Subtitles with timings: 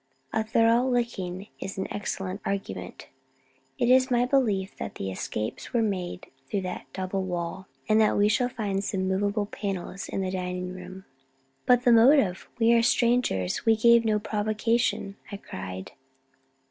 [0.33, 3.07] A thorough licking is an excellent argument.
[3.77, 8.17] It is my belief that the escapes were made through that double wall, and that
[8.17, 11.05] we shall find movable panels in the dining room."
[11.67, 12.49] "But the motive!
[12.57, 15.91] We are strangers; we gave no provocation," I cried.